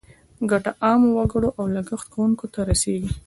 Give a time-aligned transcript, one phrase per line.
[0.51, 3.09] ګټه عامو وګړو او لګښت کوونکو ته رسیږي.